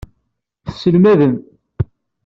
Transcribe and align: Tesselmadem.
Tesselmadem. 0.65 1.35